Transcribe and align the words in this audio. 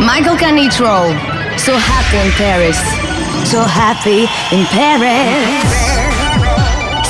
Michael 0.00 0.36
Canitrot. 0.36 1.16
So 1.58 1.72
happy 1.74 2.18
in 2.20 2.30
Paris. 2.36 2.78
So 3.50 3.62
happy 3.62 4.28
in 4.52 4.66
Paris. 4.66 5.96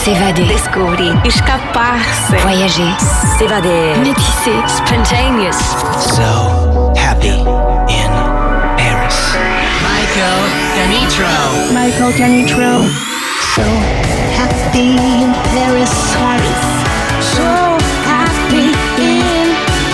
S'évader. 0.04 0.46
Descobrir. 0.46 1.14
Escapar-se. 1.24 2.36
Voyager. 2.36 2.94
S'évader. 3.38 3.96
Métisser. 4.04 4.62
Spontaneous. 4.68 5.58
So 6.14 6.94
happy 6.96 7.42
in 7.90 8.12
Paris. 8.78 9.18
Michael 9.82 10.42
Canitrot. 10.76 11.72
Michael 11.74 12.12
Canitrot. 12.12 12.86
So 13.54 13.62
happy 14.38 14.94
in 14.94 15.34
Paris. 15.50 15.90
Paris. 16.14 16.62
So 17.34 17.42
happy 18.06 18.70
in 19.02 19.48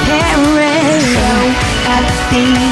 Paris. 0.05 1.05
So 1.15 1.29
happy 1.89 2.72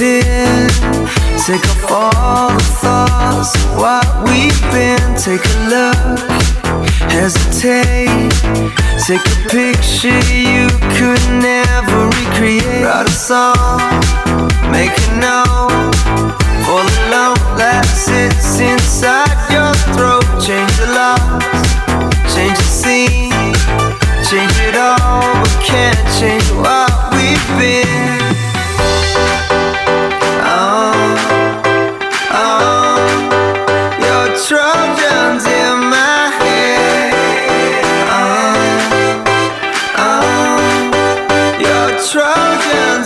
it 0.00 0.26
in. 0.26 0.68
Take 1.38 1.64
off 1.68 1.90
all 1.90 2.48
the 2.50 2.64
thoughts 2.82 3.54
of 3.54 3.76
what 3.76 4.06
we've 4.24 4.60
been. 4.72 5.16
Take 5.16 5.44
a 5.44 5.56
look, 5.72 6.18
hesitate. 7.10 8.32
Take 9.06 9.24
a 9.24 9.36
picture 9.48 10.20
you 10.32 10.68
could 10.96 11.22
never 11.40 12.06
recreate. 12.18 12.84
Write 12.84 13.08
a 13.08 13.12
song, 13.12 13.80
make 14.70 14.90
a 14.90 15.20
note. 15.20 15.94
The 16.66 16.82
lump 17.10 17.40
that 17.56 17.86
sits 17.86 18.58
inside 18.60 19.36
your 19.52 19.72
throat. 19.94 20.26
Change 20.42 20.72
the 20.82 20.88
locks, 20.92 22.34
change 22.34 22.56
the 22.56 22.70
scene. 22.80 23.54
Change 24.26 24.58
it 24.66 24.74
all, 24.74 25.22
but 25.38 25.56
can't 25.62 26.02
change 26.18 26.50
what 26.58 26.95
Trojans 42.16 43.05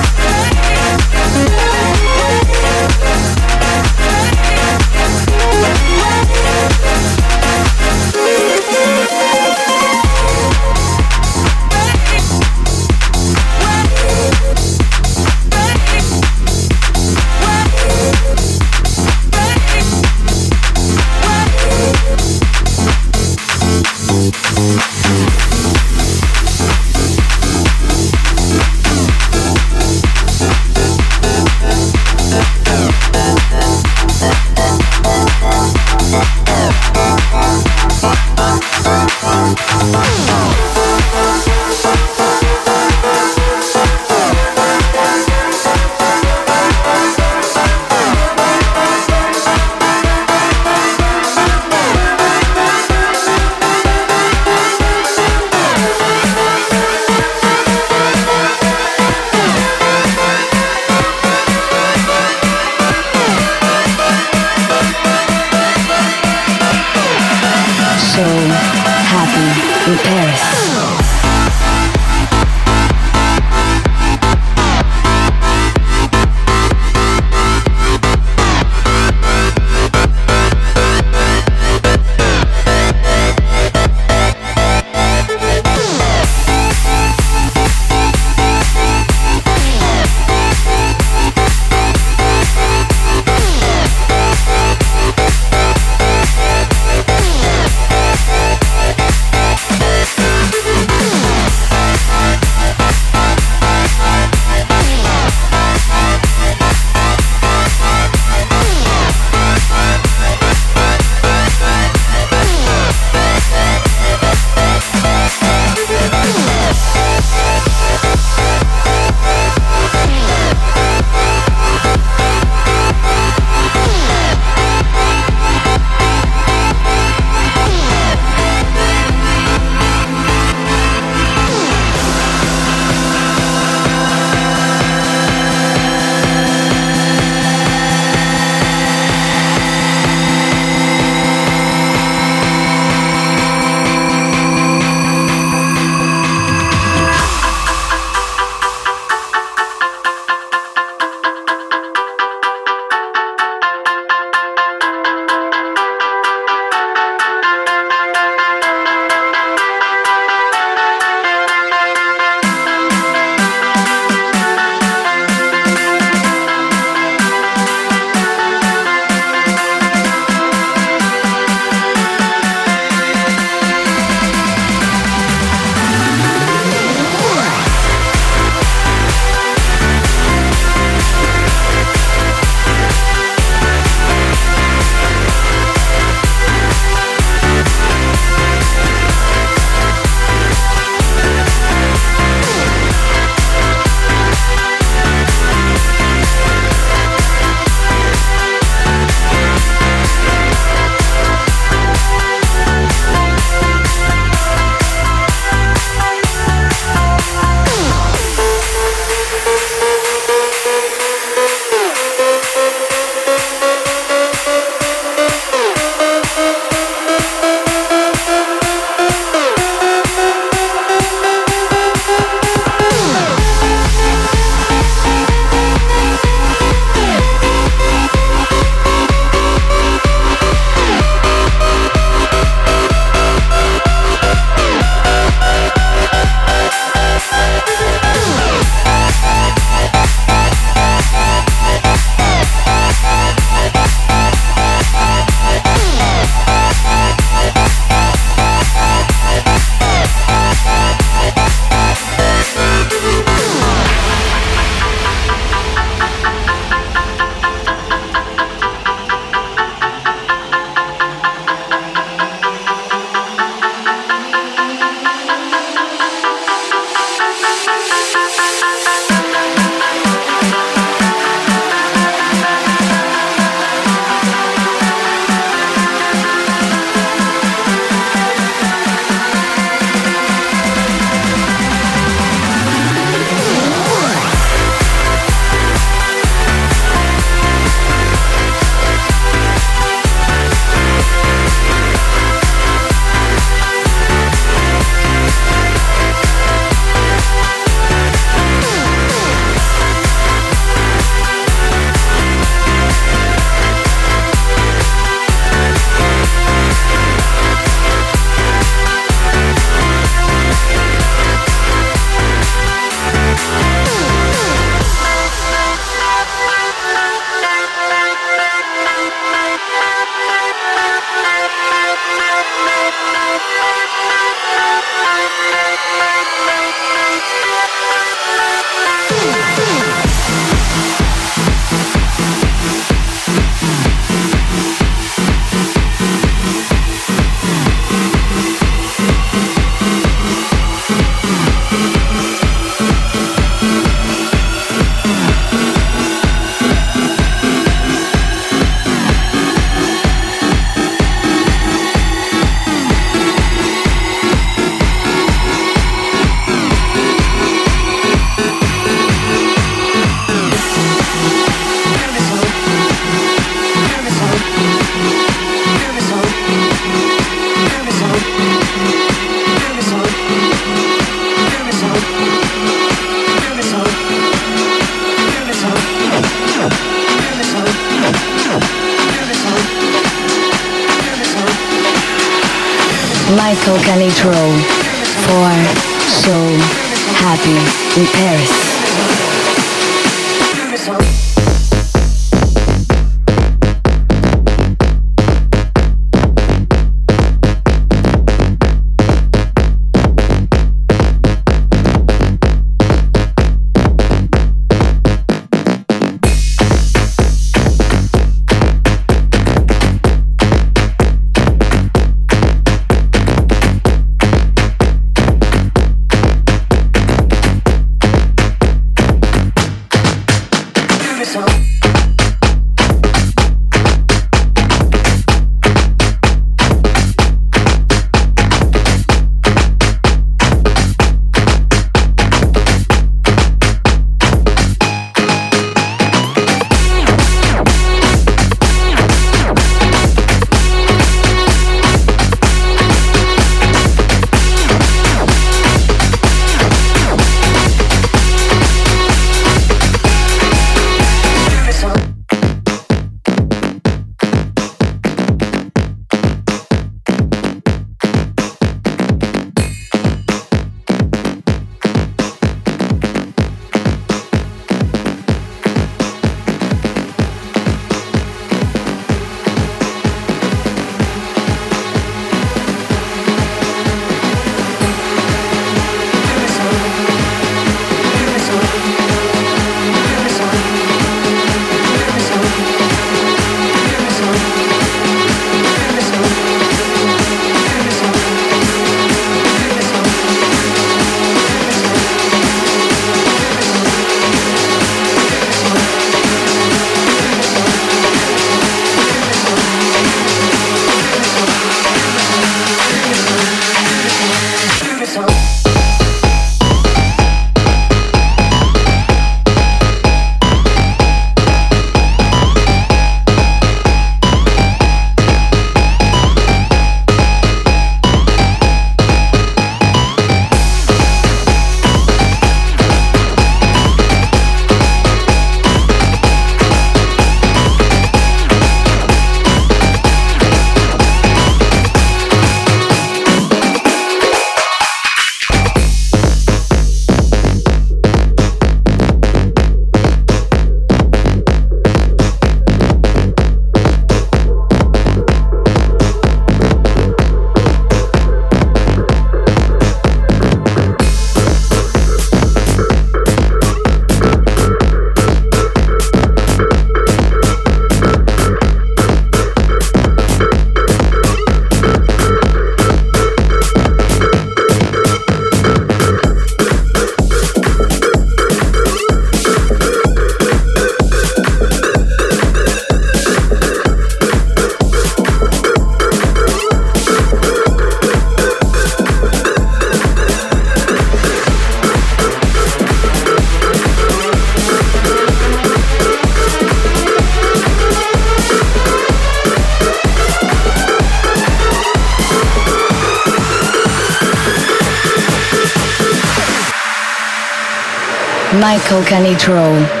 Michael 598.71 599.03
Canitrot. 599.03 600.00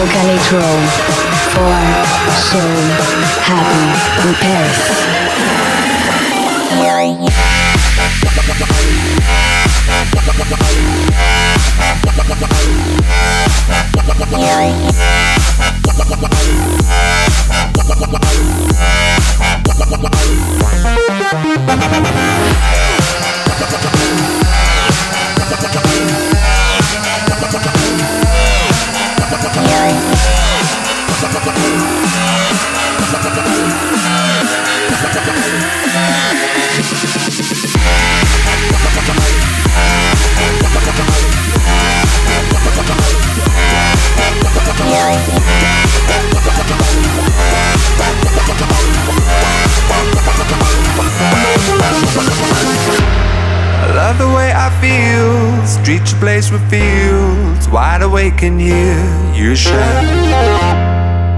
Michael 0.00 0.14
Canitrot 0.14 0.88
for 1.52 1.76
So 2.32 2.58
Happy 3.42 4.28
in 4.28 4.34
Paris. 4.36 5.20
I 53.82 53.92
love 53.94 54.18
the 54.18 54.26
way 54.28 54.52
I 54.52 54.70
feel. 54.80 55.66
Streets 55.66 56.12
replaced 56.14 56.50
with 56.52 56.68
fields. 56.68 57.68
Wide 57.68 58.02
awake 58.02 58.42
and 58.42 58.60
hear 58.60 58.98
you 59.32 59.54
shout. 59.54 60.04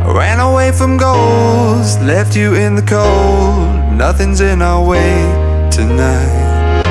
I 0.06 0.12
ran 0.16 0.40
away 0.40 0.72
from 0.72 0.96
goals, 0.96 1.98
left 1.98 2.34
you 2.34 2.54
in 2.54 2.74
the 2.74 2.82
cold. 2.82 3.92
Nothing's 3.92 4.40
in 4.40 4.62
our 4.62 4.82
way 4.82 5.68
tonight. 5.70 6.82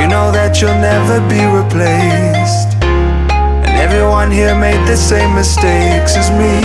You 0.00 0.08
know 0.08 0.32
that 0.32 0.60
you'll 0.60 0.80
never 0.80 1.20
be 1.28 1.44
replaced. 1.44 2.67
Everyone 4.18 4.36
here 4.36 4.58
made 4.58 4.84
the 4.88 4.96
same 4.96 5.32
mistakes 5.36 6.16
as 6.16 6.28
me. 6.32 6.58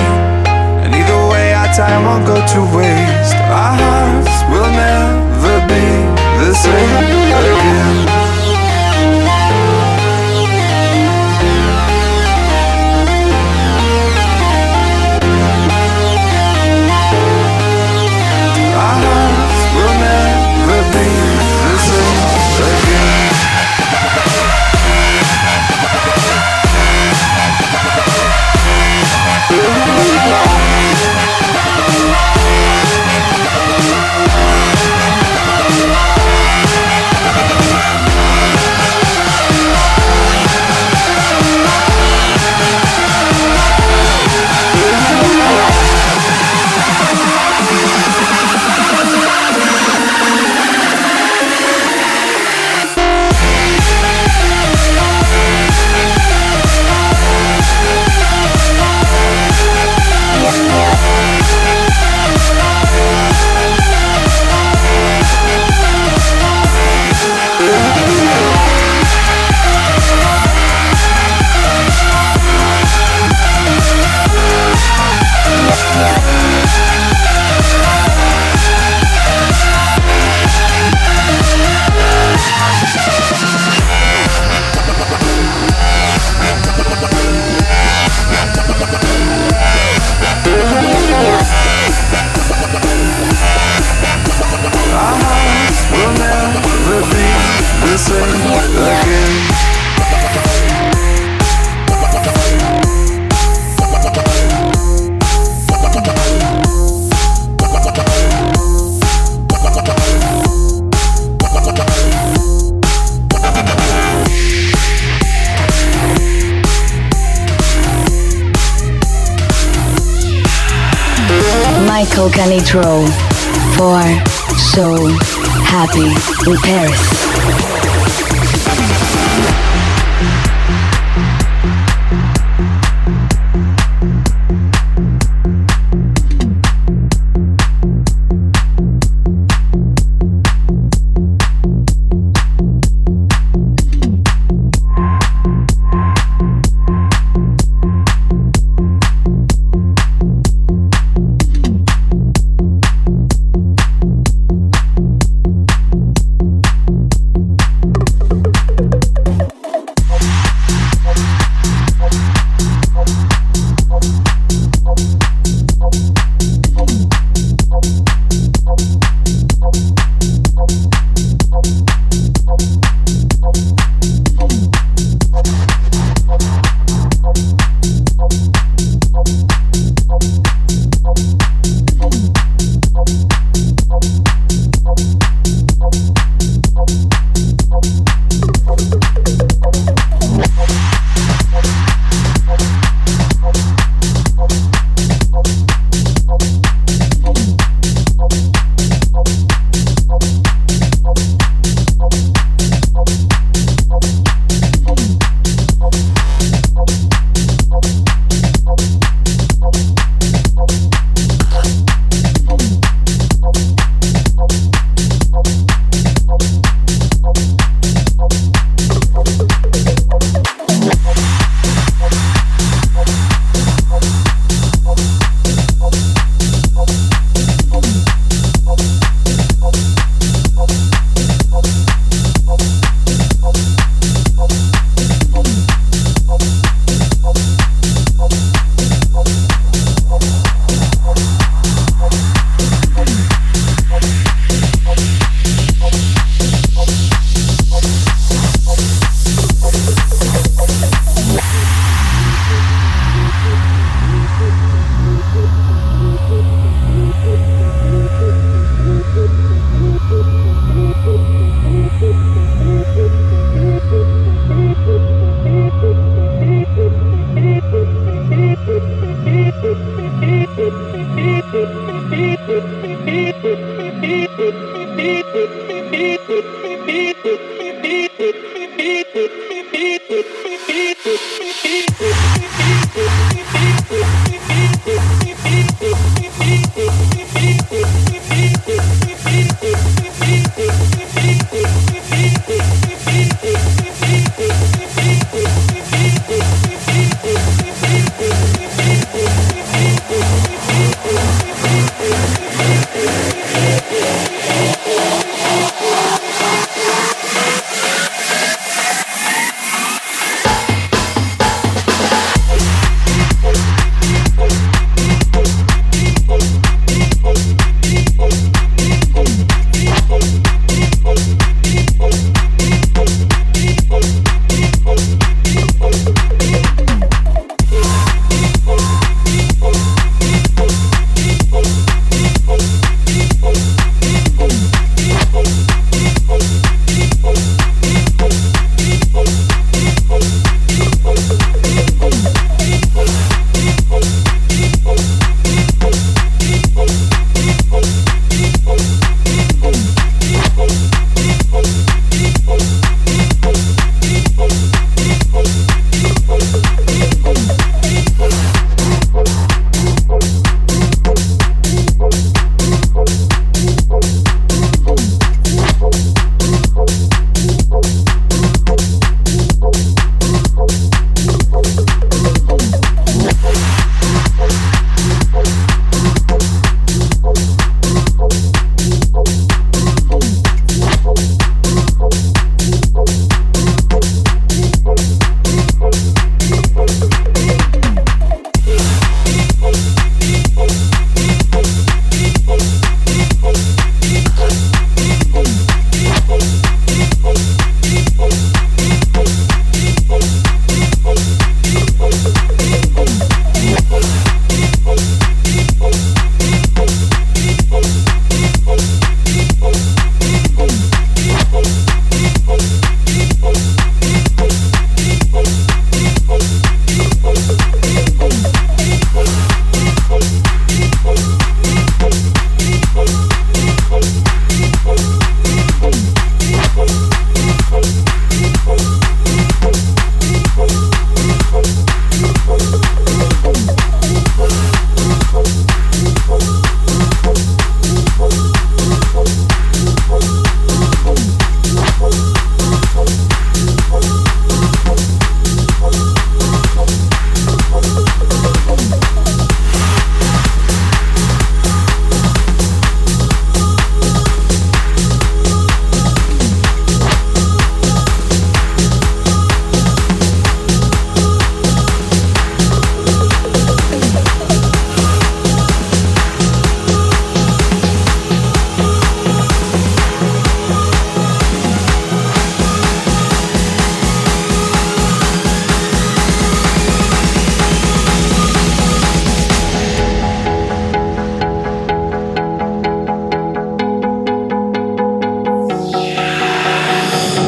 And 0.82 0.90
either 0.92 1.30
way, 1.30 1.54
our 1.54 1.68
time 1.68 2.04
won't 2.04 2.26
go 2.26 2.34
to 2.34 2.60
waste. 2.76 3.36
Our 3.36 3.78
hearts 3.78 4.42
will 4.50 4.72
never 4.74 5.62
be 5.70 5.86
the 6.44 6.54
same 6.56 6.98
again. 6.98 8.23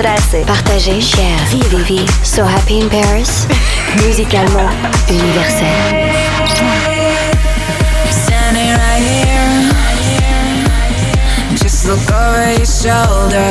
Encontrarse, 0.00 0.44
partager, 0.46 1.00
share, 1.00 1.38
vivre, 1.50 2.06
so 2.24 2.44
happy 2.44 2.80
in 2.80 2.88
Paris, 2.88 3.46
musicalement 3.96 4.72
universel. 5.10 5.66
Standing 8.10 8.70
right 8.80 9.02
here, 9.02 9.70
just 11.56 11.86
look 11.86 12.10
over 12.10 12.52
your 12.52 12.64
shoulder. 12.64 13.50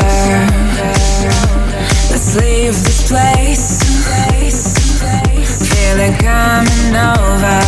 Let's 2.09 2.35
leave 2.35 2.73
this 2.83 3.07
place, 3.07 3.83
feel 5.69 5.99
it 5.99 6.17
coming 6.19 6.95
over. 6.95 7.59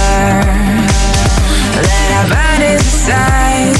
Let 1.77 2.11
our 2.17 2.27
bodies 2.29 2.84
decide. 2.84 3.77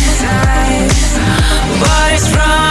What 1.81 2.13
is 2.13 2.35
wrong? 2.35 2.70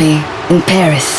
In 0.00 0.60
Paris. 0.62 1.13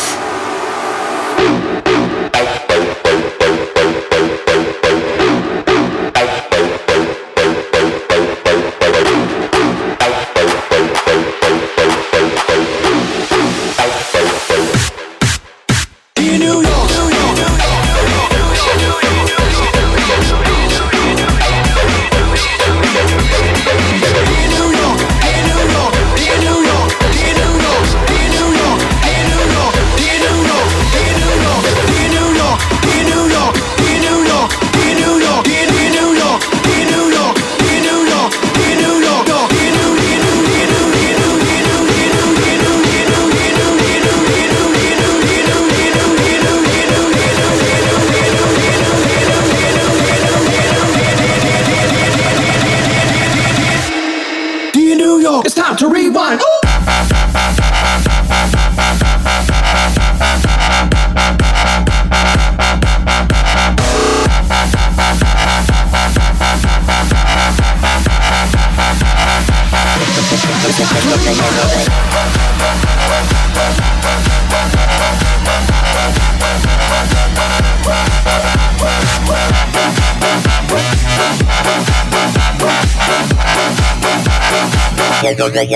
We'll 85.38 85.50
be 85.50 85.58
right 85.58 85.68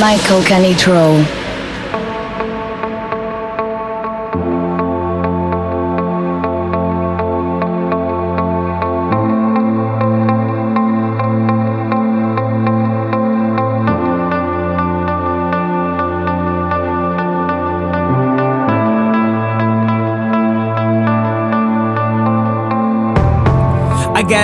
Michael 0.00 0.42
Canitro. 0.42 1.43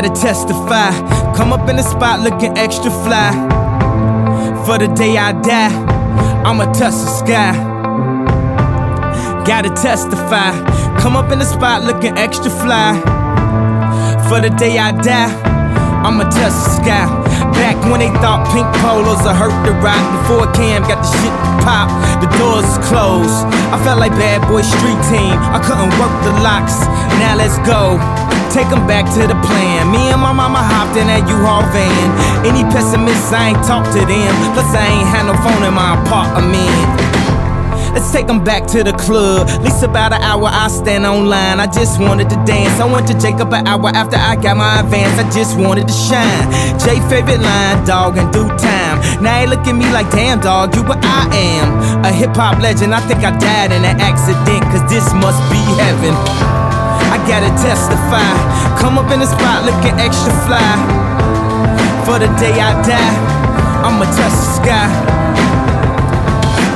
Gotta 0.00 0.18
testify. 0.18 0.92
Come 1.36 1.52
up 1.52 1.68
in 1.68 1.76
the 1.76 1.82
spot 1.82 2.20
looking 2.20 2.56
extra 2.56 2.90
fly. 2.90 3.36
For 4.64 4.78
the 4.78 4.88
day 4.96 5.18
I 5.18 5.32
die, 5.32 5.68
I'ma 6.40 6.72
touch 6.72 6.96
the 6.96 7.10
sky. 7.20 7.52
Gotta 9.44 9.68
testify. 9.68 10.56
Come 11.02 11.16
up 11.16 11.30
in 11.30 11.38
the 11.38 11.44
spot 11.44 11.84
looking 11.84 12.16
extra 12.16 12.48
fly. 12.48 12.96
For 14.30 14.40
the 14.40 14.48
day 14.56 14.78
I 14.78 14.92
die, 14.92 15.28
I'ma 16.00 16.24
touch 16.32 16.56
the 16.56 16.80
sky. 16.80 17.04
Back 17.60 17.76
when 17.92 18.00
they 18.00 18.08
thought 18.24 18.48
pink 18.56 18.72
polos 18.80 19.20
would 19.20 19.36
hurt 19.36 19.52
the 19.68 19.76
rock. 19.84 20.00
Before 20.16 20.50
Cam 20.56 20.80
got 20.88 21.04
the 21.04 21.10
shit 21.12 21.36
pop, 21.60 21.92
the 22.24 22.28
doors 22.40 22.72
closed. 22.88 23.44
I 23.68 23.76
felt 23.84 24.00
like 24.00 24.12
bad 24.12 24.40
boy 24.48 24.62
street 24.62 24.96
team. 25.12 25.36
I 25.36 25.60
couldn't 25.60 25.92
work 26.00 26.14
the 26.24 26.32
locks. 26.40 26.88
Now 27.20 27.36
let's 27.36 27.58
go. 27.68 28.00
Take 28.50 28.70
'em 28.72 28.86
back 28.86 29.04
to 29.14 29.26
the 29.26 29.36
plan. 29.46 29.90
Me 29.90 30.10
and 30.10 30.20
my 30.20 30.32
mama 30.32 30.58
hopped 30.58 30.96
in 30.96 31.06
that 31.06 31.28
U-Haul 31.28 31.62
van. 31.72 32.06
Any 32.44 32.64
pessimists, 32.72 33.32
I 33.32 33.50
ain't 33.50 33.62
talk 33.64 33.84
to 33.94 34.00
them. 34.12 34.32
Plus, 34.54 34.74
I 34.74 34.86
ain't 34.86 35.08
had 35.08 35.26
no 35.26 35.34
phone 35.44 35.62
in 35.62 35.74
my 35.74 35.94
apartment. 35.94 37.10
Let's 37.94 38.10
take 38.12 38.28
'em 38.28 38.40
back 38.40 38.66
to 38.68 38.84
the 38.84 38.92
club. 38.92 39.48
At 39.48 39.62
least 39.62 39.82
about 39.82 40.12
an 40.12 40.22
hour 40.22 40.48
I 40.48 40.68
stand 40.68 41.04
online. 41.06 41.58
I 41.58 41.66
just 41.66 41.98
wanted 41.98 42.28
to 42.30 42.36
dance. 42.44 42.80
I 42.80 42.84
went 42.84 43.06
to 43.08 43.14
Jacob 43.14 43.52
an 43.52 43.66
hour 43.66 43.90
after 43.94 44.16
I 44.16 44.36
got 44.36 44.56
my 44.56 44.78
advance. 44.78 45.18
I 45.18 45.24
just 45.30 45.56
wanted 45.56 45.88
to 45.88 45.94
shine. 45.94 46.46
Jay 46.78 47.00
favorite 47.08 47.42
line, 47.42 47.84
dog, 47.84 48.16
in 48.16 48.30
due 48.30 48.48
time. 48.58 48.96
Now 49.20 49.34
they 49.40 49.46
look 49.46 49.66
at 49.66 49.74
me 49.74 49.86
like, 49.90 50.08
damn, 50.10 50.38
dog, 50.40 50.76
you 50.76 50.82
what 50.82 51.04
I 51.04 51.22
am. 51.34 52.04
A 52.04 52.12
hip 52.12 52.36
hop 52.36 52.60
legend. 52.60 52.94
I 52.94 53.00
think 53.00 53.24
I 53.24 53.32
died 53.32 53.72
in 53.72 53.84
an 53.84 54.00
accident, 54.00 54.62
cause 54.70 54.84
this 54.88 55.12
must 55.14 55.40
be 55.50 55.62
heaven. 55.82 56.59
Gotta 57.28 57.50
testify. 57.62 58.32
Come 58.80 58.98
up 58.98 59.10
in 59.12 59.20
the 59.20 59.26
spot 59.26 59.64
looking 59.64 59.98
extra 60.00 60.32
fly. 60.46 60.72
For 62.04 62.18
the 62.18 62.28
day 62.40 62.54
I 62.58 62.74
die, 62.82 63.14
I'ma 63.86 64.04
touch 64.16 64.34
the 64.34 64.48
sky. 64.58 64.88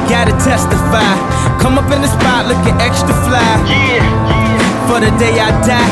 Gotta 0.08 0.32
testify. 0.44 1.14
Come 1.58 1.78
up 1.78 1.90
in 1.90 2.02
the 2.02 2.08
spot 2.08 2.46
looking 2.46 2.76
extra 2.80 3.14
fly. 3.26 3.42
Yeah, 3.66 4.04
For 4.86 5.00
the 5.00 5.10
day 5.18 5.34
I 5.40 5.50
die, 5.66 5.90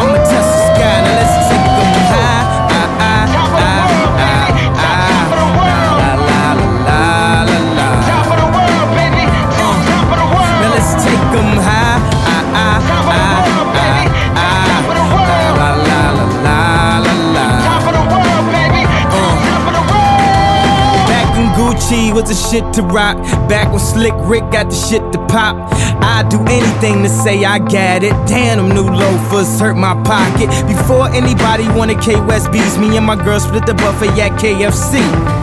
I'ma 0.00 0.18
touch 0.24 0.48
the 0.50 0.60
sky. 0.72 0.96
Now 1.04 1.20
let's 1.20 1.45
Gucci 21.86 22.12
was 22.12 22.24
the 22.24 22.34
shit 22.34 22.74
to 22.74 22.82
rock. 22.82 23.16
Back 23.48 23.70
when 23.70 23.78
Slick 23.78 24.14
Rick 24.26 24.50
got 24.50 24.70
the 24.70 24.74
shit 24.74 25.00
to 25.12 25.18
pop. 25.26 25.56
I'd 26.02 26.28
do 26.28 26.40
anything 26.40 27.02
to 27.02 27.08
say 27.08 27.44
I 27.44 27.58
got 27.58 28.02
it. 28.02 28.12
Damn, 28.26 28.58
them 28.58 28.74
new 28.74 28.90
loafers 28.90 29.60
hurt 29.60 29.76
my 29.76 29.94
pocket. 30.02 30.48
Before 30.66 31.08
anybody 31.08 31.68
wanted 31.78 32.00
K 32.00 32.20
West 32.20 32.50
me 32.50 32.96
and 32.96 33.06
my 33.06 33.16
girl 33.16 33.38
split 33.38 33.66
the 33.66 33.74
buffet 33.74 34.20
at 34.20 34.32
KFC. 34.32 35.35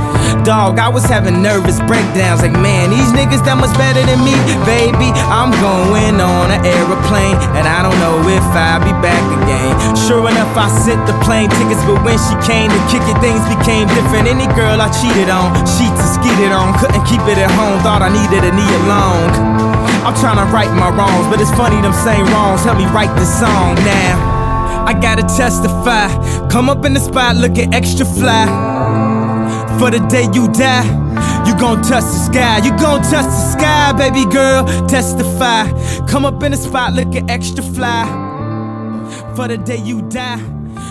Dog, 0.44 0.76
I 0.80 0.90
was 0.90 1.08
having 1.08 1.42
nervous 1.42 1.80
breakdowns 1.88 2.44
like, 2.44 2.52
man, 2.52 2.92
these 2.92 3.12
niggas 3.16 3.40
that 3.48 3.56
much 3.56 3.72
better 3.80 4.04
than 4.04 4.20
me. 4.28 4.36
Baby, 4.68 5.16
I'm 5.32 5.56
going 5.64 6.20
on 6.20 6.52
an 6.52 6.60
aeroplane, 6.68 7.40
and 7.56 7.64
I 7.64 7.80
don't 7.80 7.96
know 8.04 8.20
if 8.28 8.44
I'll 8.52 8.84
be 8.84 8.92
back 9.00 9.24
again. 9.40 9.72
Sure 9.96 10.24
enough, 10.28 10.52
I 10.60 10.68
sent 10.68 11.00
the 11.08 11.16
plane 11.24 11.48
tickets, 11.48 11.80
but 11.88 12.04
when 12.04 12.20
she 12.20 12.36
came 12.44 12.68
to 12.68 12.82
kick 12.92 13.04
it, 13.08 13.16
things 13.24 13.40
became 13.48 13.88
different. 13.96 14.28
Any 14.28 14.52
girl 14.52 14.84
I 14.84 14.92
cheated 14.92 15.32
on, 15.32 15.56
sheets 15.64 15.96
and 15.96 16.12
skeeted 16.12 16.52
on, 16.52 16.76
couldn't 16.76 17.08
keep 17.08 17.24
it 17.30 17.40
at 17.40 17.52
home, 17.56 17.80
thought 17.80 18.04
I 18.04 18.12
needed 18.12 18.44
a 18.44 18.52
knee 18.52 18.74
along. 18.84 19.32
I'm 20.04 20.16
trying 20.20 20.44
to 20.44 20.48
right 20.52 20.68
my 20.76 20.92
wrongs, 20.92 21.32
but 21.32 21.40
it's 21.40 21.56
funny 21.56 21.80
them 21.80 21.96
same 22.04 22.28
wrongs 22.36 22.68
help 22.68 22.76
me 22.76 22.86
write 22.92 23.16
this 23.16 23.32
song 23.32 23.80
now. 23.88 24.20
I 24.84 24.92
gotta 24.92 25.24
testify, 25.24 26.12
come 26.50 26.68
up 26.68 26.84
in 26.84 26.94
the 26.94 27.00
spot 27.00 27.38
looking 27.38 27.74
extra 27.74 28.06
fly. 28.06 28.73
For 29.80 29.92
the 29.92 30.00
day 30.10 30.28
you 30.34 30.48
die, 30.52 30.86
you 31.46 31.58
gon' 31.58 31.82
touch 31.82 32.04
the 32.04 32.20
sky. 32.32 32.58
You 32.60 32.72
gon' 32.78 33.02
touch 33.02 33.26
the 33.26 33.52
sky, 33.52 33.92
baby 33.94 34.26
girl. 34.32 34.66
Testify. 34.88 35.68
Come 36.08 36.26
up 36.26 36.42
in 36.44 36.52
the 36.52 36.58
spot 36.58 36.94
looking 36.94 37.30
extra 37.30 37.64
fly. 37.64 38.06
For 39.36 39.48
the 39.48 39.58
day 39.58 39.78
you 39.78 40.02
die, 40.04 40.40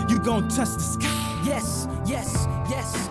you 0.08 0.18
gon' 0.18 0.48
touch 0.48 0.70
the 0.74 0.80
sky. 0.80 1.42
Yes, 1.44 1.88
yes, 2.06 2.46
yes. 2.68 3.08